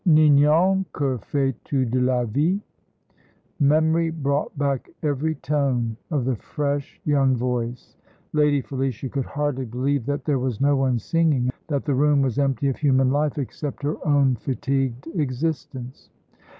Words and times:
"Ninon, 0.03 0.83
que 0.95 1.19
fait 1.19 1.63
tu 1.63 1.85
de 1.85 2.01
la 2.01 2.25
vie?" 2.25 2.59
Memory 3.59 4.09
brought 4.09 4.57
back 4.57 4.89
every 5.03 5.35
tone 5.35 5.95
of 6.09 6.25
the 6.25 6.35
fresh 6.37 6.99
young 7.05 7.35
voice. 7.37 7.97
Lady 8.33 8.61
Felicia 8.61 9.09
could 9.09 9.25
hardly 9.25 9.65
believe 9.65 10.07
that 10.07 10.25
there 10.25 10.39
was 10.39 10.59
no 10.59 10.75
one 10.75 10.97
singing, 10.97 11.51
that 11.67 11.85
the 11.85 11.93
room 11.93 12.23
was 12.23 12.39
empty 12.39 12.67
of 12.67 12.77
human 12.77 13.11
life, 13.11 13.37
except 13.37 13.83
her 13.83 14.03
own 14.03 14.35
fatigued 14.37 15.05
existence. 15.19 16.09